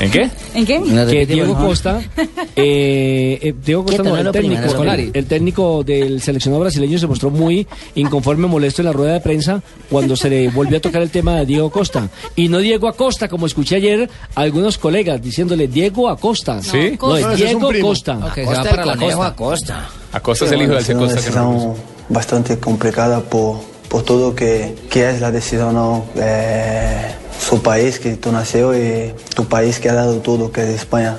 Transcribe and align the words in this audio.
¿En 0.00 0.10
qué? 0.10 0.30
¿En 0.54 0.66
qué? 0.66 0.82
Que 1.10 1.26
Diego 1.26 1.54
Costa, 1.54 2.00
eh, 2.56 3.38
eh, 3.40 3.54
Diego 3.64 3.84
Costa 3.84 4.02
no, 4.02 4.16
el 4.16 4.30
técnico, 4.30 4.78
primero, 4.78 5.10
el, 5.14 5.26
técnico 5.26 5.82
del 5.84 6.20
seleccionado 6.20 6.60
brasileño 6.60 6.98
se 6.98 7.06
mostró 7.06 7.30
muy 7.30 7.66
inconforme, 7.94 8.46
molesto 8.46 8.82
en 8.82 8.86
la 8.86 8.92
rueda 8.92 9.14
de 9.14 9.20
prensa 9.20 9.62
cuando 9.90 10.14
se 10.16 10.28
le 10.28 10.48
volvió 10.50 10.78
a 10.78 10.80
tocar 10.80 11.00
el 11.00 11.10
tema 11.10 11.36
de 11.36 11.46
Diego 11.46 11.70
Costa. 11.70 12.08
Y 12.34 12.48
no 12.48 12.58
Diego 12.58 12.88
Acosta, 12.88 13.28
como 13.28 13.46
escuché 13.46 13.76
ayer 13.76 14.10
a 14.34 14.40
algunos 14.40 14.76
colegas 14.76 15.22
diciéndole 15.22 15.66
Diego 15.68 16.10
Acosta. 16.10 16.62
¿Sí? 16.62 16.90
No, 16.92 16.98
Costa. 16.98 17.18
es 17.18 17.24
No, 17.24 17.32
es 17.32 17.38
Diego. 17.38 17.88
Costa. 17.88 18.18
Ok, 18.18 18.34
se 18.34 18.44
va 18.44 18.64
para 18.64 18.86
la 18.86 18.96
costa. 18.96 19.26
Acosta. 19.26 19.90
Acosta 20.12 20.44
es 20.44 20.52
el 20.52 20.62
hijo 20.62 20.72
de 20.72 20.78
Alce 20.78 20.92
es 20.92 20.98
una 20.98 21.06
Costa 21.06 21.20
que 21.22 21.36
no 21.36 21.52
decisión 21.52 21.96
bastante 22.08 22.58
complicada 22.58 23.20
por, 23.20 23.60
por 23.88 24.02
todo 24.02 24.34
que, 24.34 24.74
que 24.90 25.10
es 25.10 25.20
la 25.20 25.30
decisión, 25.30 25.74
¿no? 25.74 26.04
Eh, 26.16 27.14
su 27.46 27.62
país 27.62 28.00
que 28.00 28.16
tú 28.16 28.32
nació 28.32 28.76
y 28.76 29.14
tu 29.36 29.44
país 29.44 29.78
que 29.78 29.88
ha 29.88 29.94
dado 29.94 30.16
todo, 30.16 30.50
que 30.50 30.62
es 30.62 30.70
España. 30.70 31.18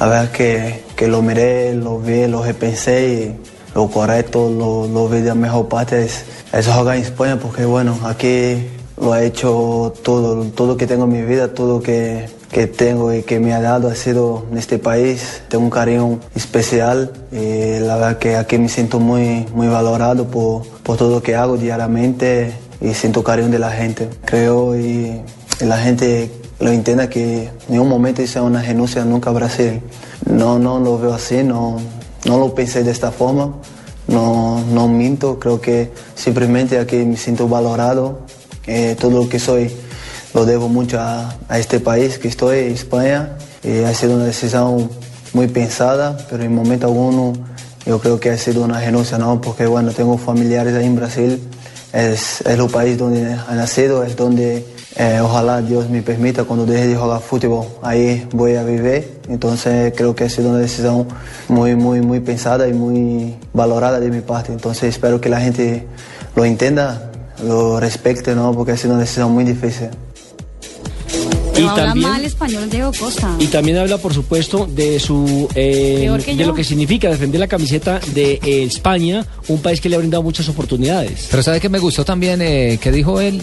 La 0.00 0.06
verdad 0.06 0.30
que, 0.30 0.82
que 0.96 1.08
lo 1.08 1.20
miré, 1.20 1.74
lo 1.74 1.98
vi, 1.98 2.26
lo 2.26 2.42
repensé 2.42 3.08
y 3.08 3.74
lo 3.74 3.88
correcto, 3.90 4.48
lo, 4.48 4.88
lo 4.88 5.08
vi 5.08 5.20
de 5.20 5.28
la 5.28 5.34
mejor 5.34 5.68
parte 5.68 6.06
es, 6.06 6.24
jugar 6.66 6.96
en 6.96 7.02
España 7.02 7.38
porque 7.38 7.66
bueno, 7.66 7.98
aquí 8.04 8.66
lo 8.98 9.14
he 9.14 9.26
hecho 9.26 9.92
todo, 10.02 10.42
todo 10.46 10.78
que 10.78 10.86
tengo 10.86 11.04
en 11.04 11.12
mi 11.12 11.22
vida, 11.22 11.52
todo 11.52 11.82
que, 11.82 12.30
que 12.50 12.66
tengo 12.66 13.12
y 13.12 13.22
que 13.22 13.38
me 13.38 13.52
ha 13.52 13.60
dado 13.60 13.88
ha 13.88 13.94
sido 13.94 14.46
en 14.50 14.56
este 14.56 14.78
país. 14.78 15.42
Tengo 15.48 15.64
un 15.64 15.70
cariño 15.70 16.18
especial 16.34 17.12
y 17.30 17.78
la 17.80 17.96
verdad 17.96 18.18
que 18.18 18.36
aquí 18.36 18.56
me 18.56 18.70
siento 18.70 19.00
muy, 19.00 19.46
muy 19.52 19.68
valorado 19.68 20.28
por, 20.28 20.66
por 20.82 20.96
todo 20.96 21.16
lo 21.16 21.22
que 21.22 21.36
hago 21.36 21.58
diariamente 21.58 22.54
y 22.80 22.94
siento 22.94 23.22
cariño 23.22 23.48
de 23.48 23.58
la 23.58 23.70
gente. 23.70 24.08
Creo 24.24 24.74
y 24.74 25.20
la 25.60 25.78
gente 25.78 26.30
lo 26.60 26.70
entienda 26.70 27.08
que 27.08 27.44
en 27.44 27.50
ningún 27.68 27.88
momento 27.88 28.22
hice 28.22 28.40
una 28.40 28.62
renuncia 28.62 29.04
nunca 29.04 29.30
a 29.30 29.32
Brasil. 29.32 29.80
No, 30.26 30.58
no 30.58 30.78
lo 30.78 30.98
veo 30.98 31.14
así, 31.14 31.42
no, 31.42 31.78
no 32.24 32.38
lo 32.38 32.54
pensé 32.54 32.84
de 32.84 32.90
esta 32.90 33.10
forma. 33.10 33.54
No, 34.06 34.64
no 34.72 34.88
minto, 34.88 35.38
creo 35.38 35.60
que 35.60 35.92
simplemente 36.14 36.78
aquí 36.78 36.96
me 36.96 37.16
siento 37.16 37.48
valorado. 37.48 38.20
Todo 39.00 39.22
lo 39.22 39.28
que 39.28 39.38
soy 39.38 39.70
lo 40.34 40.44
debo 40.44 40.68
mucho 40.68 41.00
a, 41.00 41.34
este 41.58 41.80
país 41.80 42.18
que 42.18 42.28
estoy, 42.28 42.58
España. 42.58 43.36
Ha 43.86 43.94
sido 43.94 44.14
una 44.14 44.24
decisión 44.24 44.90
muy 45.32 45.48
pensada, 45.48 46.16
pero 46.30 46.42
en 46.42 46.54
momento 46.54 46.86
alguno 46.86 47.32
yo 47.86 47.98
creo 47.98 48.20
que 48.20 48.30
ha 48.30 48.38
sido 48.38 48.64
una 48.64 48.80
renuncia, 48.80 49.18
¿no? 49.18 49.40
Porque 49.40 49.66
bueno, 49.66 49.92
tengo 49.92 50.18
familiares 50.18 50.74
ahí 50.74 50.86
en 50.86 50.96
Brasil, 50.96 51.42
es, 51.92 52.40
es 52.42 52.46
el 52.46 52.66
país 52.68 52.98
donde 52.98 53.22
he 53.22 53.54
nacido, 53.54 54.04
es 54.04 54.16
donde 54.16 54.64
eh, 54.96 55.20
ojalá 55.22 55.60
Dios 55.62 55.88
me 55.90 56.02
permita 56.02 56.44
cuando 56.44 56.66
deje 56.66 56.88
de 56.88 56.96
jugar 56.96 57.20
fútbol, 57.20 57.66
ahí 57.82 58.26
voy 58.32 58.56
a 58.56 58.62
vivir. 58.64 59.18
Entonces 59.28 59.92
creo 59.96 60.14
que 60.14 60.24
ha 60.24 60.28
sido 60.30 60.50
una 60.50 60.58
decisión 60.58 61.06
muy, 61.48 61.76
muy, 61.76 62.00
muy 62.00 62.20
pensada 62.20 62.66
y 62.68 62.72
muy 62.72 63.36
valorada 63.52 64.00
de 64.00 64.10
mi 64.10 64.20
parte. 64.20 64.52
Entonces 64.52 64.84
espero 64.94 65.20
que 65.20 65.28
la 65.28 65.40
gente 65.40 65.86
lo 66.34 66.44
entienda, 66.44 67.10
lo 67.44 67.78
respete, 67.78 68.34
¿no? 68.34 68.52
Porque 68.52 68.72
ha 68.72 68.76
sido 68.76 68.92
una 68.94 69.02
decisión 69.02 69.30
muy 69.32 69.44
difícil. 69.44 69.88
Y 71.56 71.62
habla 71.62 71.86
también- 71.86 72.08
mal 72.08 72.24
español 72.24 72.70
Diego 72.70 72.92
Costa. 72.98 73.34
Y 73.40 73.46
también 73.48 73.78
habla, 73.78 73.98
por 73.98 74.14
supuesto, 74.14 74.66
de 74.66 75.00
su 75.00 75.48
eh, 75.56 76.08
de 76.24 76.36
yo. 76.36 76.46
lo 76.46 76.54
que 76.54 76.62
significa 76.62 77.08
defender 77.10 77.40
la 77.40 77.48
camiseta 77.48 78.00
de 78.14 78.34
eh, 78.44 78.62
España, 78.62 79.26
un 79.48 79.60
país 79.60 79.80
que 79.80 79.88
le 79.88 79.96
ha 79.96 79.98
brindado 79.98 80.22
muchas 80.22 80.48
oportunidades. 80.48 81.26
Pero 81.30 81.42
¿sabe 81.42 81.60
que 81.60 81.68
me 81.68 81.80
gustó 81.80 82.04
también 82.04 82.40
eh, 82.42 82.78
que 82.80 82.92
dijo 82.92 83.20
él? 83.20 83.42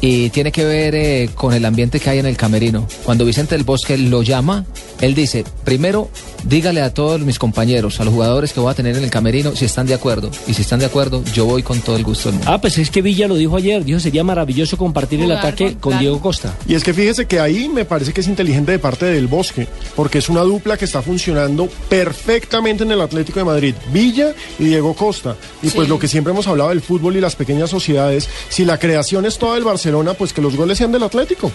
Y 0.00 0.30
tiene 0.30 0.50
que 0.50 0.64
ver 0.64 0.94
eh, 0.94 1.30
con 1.34 1.52
el 1.52 1.64
ambiente 1.64 2.00
que 2.00 2.08
hay 2.08 2.18
en 2.18 2.26
el 2.26 2.36
camerino. 2.36 2.86
Cuando 3.04 3.24
Vicente 3.24 3.54
del 3.54 3.64
Bosque 3.64 3.98
lo 3.98 4.22
llama, 4.22 4.64
él 5.00 5.14
dice, 5.14 5.44
primero, 5.64 6.10
dígale 6.44 6.80
a 6.80 6.94
todos 6.94 7.20
mis 7.20 7.38
compañeros, 7.38 8.00
a 8.00 8.04
los 8.04 8.14
jugadores 8.14 8.52
que 8.52 8.60
voy 8.60 8.70
a 8.70 8.74
tener 8.74 8.96
en 8.96 9.04
el 9.04 9.10
camerino, 9.10 9.54
si 9.54 9.66
están 9.66 9.86
de 9.86 9.94
acuerdo. 9.94 10.30
Y 10.46 10.54
si 10.54 10.62
están 10.62 10.80
de 10.80 10.86
acuerdo, 10.86 11.22
yo 11.34 11.44
voy 11.44 11.62
con 11.62 11.80
todo 11.80 11.96
el 11.96 12.04
gusto 12.04 12.30
del 12.30 12.38
mundo. 12.38 12.52
Ah, 12.52 12.60
pues 12.60 12.78
es 12.78 12.90
que 12.90 13.02
Villa 13.02 13.28
lo 13.28 13.34
dijo 13.34 13.56
ayer, 13.56 13.84
dijo 13.84 14.00
sería 14.00 14.24
maravilloso 14.24 14.76
compartir 14.76 15.20
el 15.20 15.32
ataque 15.32 15.76
con-. 15.78 15.98
Diego 15.98 16.20
Costa. 16.20 16.56
Y 16.66 16.74
es 16.74 16.82
que 16.82 16.94
fíjese 16.94 17.26
que 17.26 17.40
ahí 17.40 17.68
me 17.68 17.84
parece 17.84 18.12
que 18.12 18.22
es 18.22 18.28
inteligente 18.28 18.72
de 18.72 18.78
parte 18.78 19.04
del 19.06 19.26
Bosque, 19.26 19.66
porque 19.96 20.18
es 20.18 20.28
una 20.28 20.40
dupla 20.40 20.78
que 20.78 20.86
está 20.86 21.02
funcionando 21.02 21.68
perfectamente 21.88 22.84
en 22.84 22.92
el 22.92 23.00
Atlético 23.00 23.40
de 23.40 23.44
Madrid, 23.44 23.74
Villa 23.92 24.34
y 24.58 24.64
Diego 24.64 24.94
Costa. 24.94 25.36
Y 25.62 25.68
pues 25.70 25.88
lo 25.88 25.98
que 25.98 26.08
siempre 26.08 26.32
hemos 26.32 26.46
hablado 26.46 26.70
del 26.70 26.80
fútbol 26.80 27.16
y 27.16 27.20
las 27.20 27.36
pequeñas 27.36 27.68
sociedades, 27.68 28.28
si 28.48 28.64
la 28.64 28.78
creación 28.78 29.26
es 29.26 29.36
toda 29.36 29.54
del 29.54 29.64
Barcelona, 29.64 29.89
pues 30.18 30.32
que 30.32 30.40
los 30.40 30.56
goles 30.56 30.78
sean 30.78 30.92
del 30.92 31.02
Atlético. 31.02 31.50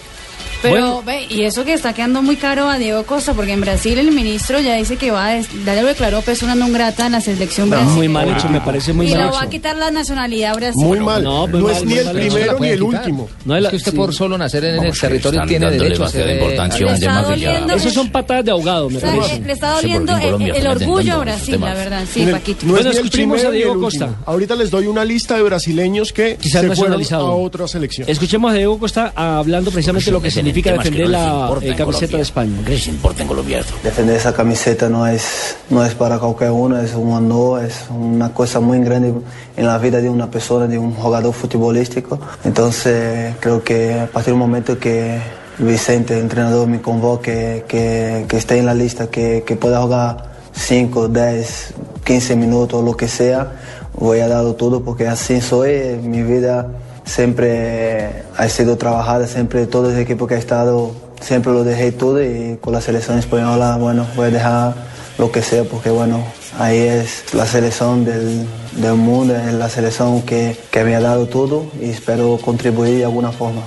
Pero, 0.62 1.02
ve, 1.04 1.26
y 1.28 1.42
eso 1.42 1.64
que 1.64 1.74
está 1.74 1.92
quedando 1.92 2.22
muy 2.22 2.36
caro 2.36 2.68
a 2.68 2.78
Diego 2.78 3.04
Costa, 3.04 3.34
porque 3.34 3.52
en 3.52 3.60
Brasil 3.60 3.98
el 3.98 4.10
ministro 4.10 4.58
ya 4.58 4.74
dice 4.74 4.96
que 4.96 5.10
va 5.10 5.26
a, 5.26 5.30
des- 5.34 5.48
ya 5.64 5.74
lo 5.80 5.86
declaró 5.86 6.22
persona 6.22 6.54
non 6.56 6.72
grata 6.72 7.06
en 7.06 7.12
la 7.12 7.20
selección 7.20 7.68
brasileña. 7.68 7.94
Muy 7.94 8.08
mal 8.08 8.26
hecho, 8.32 8.48
me 8.48 8.60
parece 8.64 8.92
muy 8.96 9.06
y 9.06 9.10
mal 9.12 9.18
le 9.20 9.24
hecho. 9.28 9.34
va 9.36 9.42
a 9.42 9.50
quitar 9.50 9.76
la 9.76 9.90
nacionalidad 9.92 10.56
brasileña. 10.56 10.88
Muy 10.88 11.00
mal. 11.04 11.22
no, 11.22 11.46
No, 11.46 11.58
muy 11.60 11.70
es 11.70 11.84
mal, 11.84 11.86
ni 11.86 11.94
el 12.00 12.08
primero 12.10 12.58
ni 12.58 12.68
el 12.68 12.80
quitar. 12.80 13.00
último. 13.00 13.28
No 13.44 13.54
es 13.54 13.58
Es 13.58 13.62
la- 13.64 13.70
que 13.70 13.76
usted 13.76 13.90
sí. 13.92 13.96
por 13.96 14.14
solo 14.14 14.38
nacer 14.38 14.64
en 14.64 14.82
el 14.84 14.98
territorio 14.98 15.42
tiene 15.46 15.70
derecho 15.70 16.04
a 16.04 16.08
ser... 16.08 16.30
importancia 16.34 16.86
Le 16.86 16.92
está 16.94 17.22
doliendo. 17.22 17.74
Esos 17.74 17.92
son 17.92 18.08
patadas 18.10 18.44
de 18.46 18.50
ahogado, 18.50 18.88
me 18.90 18.96
O 18.96 19.00
sea, 19.00 19.10
parece. 19.14 19.40
le 19.40 19.52
está 19.52 19.70
doliendo 19.72 20.12
en 20.16 20.18
el, 20.18 20.24
Colombia 20.24 20.54
el 20.56 20.64
también 20.64 20.88
orgullo 20.90 21.12
a 21.12 21.18
Brasil, 21.18 21.60
la 21.60 21.74
verdad. 21.74 22.04
Sí, 22.12 22.26
Paquito. 22.32 22.66
No 22.66 22.72
Bueno, 22.72 22.90
es 22.90 22.96
escuchemos 22.96 23.36
primero 23.36 23.48
a 23.50 23.52
Diego 23.52 23.80
Costa. 23.80 24.14
Ahorita 24.24 24.54
les 24.56 24.70
doy 24.70 24.86
una 24.86 25.04
lista 25.04 25.36
de 25.36 25.42
brasileños 25.42 26.12
que 26.14 26.38
se 26.42 26.62
no 26.62 26.74
fueron 26.74 26.94
analizado. 26.94 27.26
a 27.28 27.34
otra 27.36 27.68
selección. 27.68 28.08
Escuchemos 28.26 28.50
a 28.50 28.54
Diego 28.54 28.76
Costa 28.76 29.12
hablando 29.14 29.70
precisamente 29.70 30.06
de 30.06 30.10
lo 30.10 30.20
que 30.20 30.32
significa 30.32 30.70
temas 30.70 30.82
que 30.82 30.90
defender 30.90 31.16
no 31.16 31.60
la 31.60 31.60
eh, 31.62 31.76
camiseta 31.76 31.84
Colombia. 31.84 32.16
de 32.16 32.22
España. 32.22 32.58
¿Qué 32.64 32.70
les 32.72 32.88
importa 32.88 33.22
en 33.22 33.28
Colombia 33.28 33.60
esto? 33.60 33.74
Defender 33.84 34.16
esa 34.16 34.34
camiseta 34.34 34.88
no 34.88 35.06
es, 35.06 35.56
no 35.70 35.84
es 35.84 35.94
para 35.94 36.18
cualquier 36.18 36.50
uno, 36.50 36.76
es 36.80 36.92
un 36.94 37.12
honor, 37.12 37.64
es 37.64 37.84
una 37.88 38.34
cosa 38.34 38.58
muy 38.58 38.80
grande 38.80 39.14
en 39.56 39.66
la 39.68 39.78
vida 39.78 40.00
de 40.00 40.08
una 40.08 40.28
persona, 40.28 40.66
de 40.66 40.76
un 40.76 40.92
jugador 40.92 41.32
futbolístico. 41.32 42.18
Entonces 42.42 43.36
creo 43.38 43.62
que 43.62 43.94
a 43.94 44.06
partir 44.08 44.32
del 44.32 44.40
momento 44.40 44.76
que 44.76 45.20
Vicente, 45.58 46.18
entrenador, 46.18 46.66
me 46.66 46.82
convoque, 46.82 47.64
que, 47.68 48.26
que 48.28 48.36
esté 48.36 48.58
en 48.58 48.66
la 48.66 48.74
lista, 48.74 49.06
que, 49.06 49.44
que 49.46 49.54
pueda 49.54 49.80
jugar 49.82 50.32
5, 50.52 51.06
10, 51.06 51.74
15 52.02 52.34
minutos, 52.34 52.84
lo 52.84 52.96
que 52.96 53.06
sea, 53.06 53.52
voy 53.94 54.18
a 54.18 54.26
darlo 54.26 54.56
todo 54.56 54.82
porque 54.82 55.06
así 55.06 55.40
soy, 55.40 56.00
mi 56.02 56.24
vida 56.24 56.72
siempre 57.06 58.24
ha 58.36 58.48
sido 58.48 58.76
trabajada, 58.76 59.26
siempre 59.26 59.66
todo 59.66 59.90
el 59.90 59.98
equipo 59.98 60.26
que 60.26 60.34
he 60.34 60.38
estado, 60.38 60.92
siempre 61.20 61.52
lo 61.52 61.64
dejé 61.64 61.92
todo 61.92 62.22
y 62.22 62.58
con 62.60 62.74
la 62.74 62.80
selección 62.80 63.18
española, 63.18 63.78
bueno, 63.78 64.06
voy 64.16 64.26
a 64.26 64.30
dejar 64.30 64.74
lo 65.16 65.32
que 65.32 65.40
sea 65.40 65.64
porque 65.64 65.88
bueno, 65.88 66.22
ahí 66.58 66.78
es 66.78 67.32
la 67.32 67.46
selección 67.46 68.04
del, 68.04 68.46
del 68.72 68.94
mundo, 68.94 69.34
es 69.34 69.54
la 69.54 69.70
selección 69.70 70.20
que, 70.22 70.56
que 70.70 70.84
me 70.84 70.94
ha 70.94 71.00
dado 71.00 71.26
todo 71.26 71.64
y 71.80 71.90
espero 71.90 72.38
contribuir 72.44 72.98
de 72.98 73.04
alguna 73.04 73.32
forma. 73.32 73.62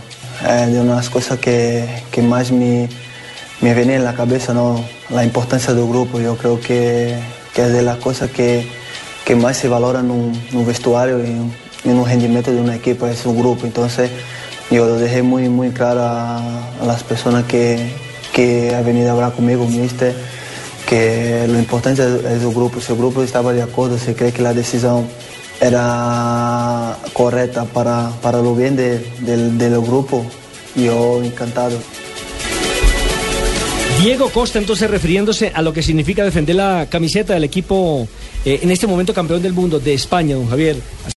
Es 0.48 0.72
de 0.72 0.80
unas 0.80 1.10
cosas 1.10 1.40
que, 1.40 2.04
que 2.12 2.22
más 2.22 2.52
me, 2.52 2.88
me 3.62 3.74
venía 3.74 3.96
en 3.96 4.06
la 4.06 4.14
cabeza, 4.14 4.54
¿no? 4.54 4.80
la 5.10 5.24
importancia 5.24 5.74
del 5.74 5.88
grupo, 5.88 6.20
yo 6.20 6.38
creo 6.38 6.60
que, 6.60 7.18
que 7.54 7.64
es 7.64 7.74
de 7.74 7.82
las 7.82 7.98
cosas 7.98 8.30
que, 8.30 8.68
que 9.26 9.36
más 9.36 9.58
se 9.58 9.68
valora 9.68 10.00
en 10.00 10.12
un, 10.12 10.66
vestuario 10.66 11.20
en, 11.86 11.96
un 11.98 12.06
rendimiento 12.06 12.52
de 12.52 12.60
una 12.62 12.76
equipa, 12.76 13.10
es 13.10 13.26
un 13.26 13.38
grupo. 13.40 13.66
Entonces 13.66 14.10
yo 14.72 14.86
lo 14.86 14.96
dejé 14.98 15.22
muy, 15.24 15.50
muy 15.50 15.70
claro 15.72 16.02
a, 16.02 16.38
a 16.82 16.86
las 16.86 17.04
personas 17.04 17.46
que, 17.46 17.92
que 18.34 18.74
han 18.76 18.86
venido 18.86 19.10
a 19.10 19.14
hablar 19.14 19.34
conmigo, 19.34 19.66
mister, 19.68 20.14
que 20.88 21.46
lo 21.48 21.58
importante 21.60 22.02
es, 22.04 22.10
es 22.26 22.44
el 22.44 22.54
grupo. 22.54 22.80
Si 22.82 22.92
el 22.92 22.98
grupo 22.98 23.24
estaba 23.24 23.54
de 23.54 23.62
acuerdo, 23.62 23.98
si 23.98 24.14
cree 24.14 24.32
que 24.32 24.42
la 24.42 24.54
decisión 24.54 25.08
era 25.62 26.98
correcta 27.14 27.66
para, 27.66 28.12
para 28.22 28.40
lo 28.42 28.56
bien 28.56 28.76
de- 28.76 29.00
del, 29.20 29.58
del 29.58 29.80
grupo, 29.82 30.26
yo 30.76 31.22
encantado. 31.24 31.78
Diego 34.02 34.30
Costa, 34.30 34.60
entonces, 34.60 34.90
refiriéndose 34.90 35.52
a 35.54 35.62
lo 35.62 35.74
que 35.74 35.84
significa 35.84 36.24
defender 36.24 36.56
la 36.56 36.88
camiseta 36.90 37.34
del 37.34 37.44
equipo, 37.44 38.08
eh, 38.46 38.60
en 38.64 38.72
este 38.72 38.88
momento 38.88 39.14
campeón 39.14 39.42
del 39.42 39.52
mundo 39.52 39.78
de 39.80 39.94
España, 39.94 40.36
don 40.36 40.48
Javier. 40.50 40.78